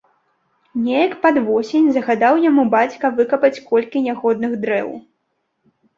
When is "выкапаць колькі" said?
3.19-4.03